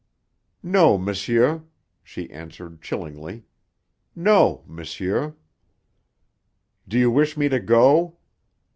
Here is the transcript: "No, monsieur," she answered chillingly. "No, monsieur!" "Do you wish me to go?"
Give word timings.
"No, 0.63 0.97
monsieur," 0.97 1.63
she 2.03 2.27
answered 2.31 2.81
chillingly. 2.81 3.43
"No, 4.15 4.63
monsieur!" 4.65 5.35
"Do 6.87 6.97
you 6.97 7.11
wish 7.11 7.37
me 7.37 7.47
to 7.49 7.59
go?" 7.59 8.17